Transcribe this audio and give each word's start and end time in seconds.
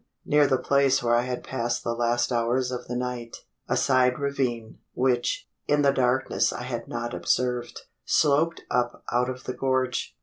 Near 0.25 0.47
the 0.47 0.57
place 0.57 1.03
where 1.03 1.13
I 1.13 1.21
had 1.25 1.43
passed 1.43 1.83
the 1.83 1.93
last 1.93 2.31
hours 2.31 2.71
of 2.71 2.87
the 2.87 2.95
night, 2.95 3.43
a 3.69 3.77
side 3.77 4.17
ravine 4.17 4.79
which, 4.95 5.47
in 5.67 5.83
the 5.83 5.91
darkness 5.93 6.51
I 6.51 6.63
had 6.63 6.87
not 6.87 7.13
observed 7.13 7.81
sloped 8.03 8.63
up 8.71 9.03
out 9.11 9.29
of 9.29 9.43
the 9.43 9.53
gorge. 9.53 10.15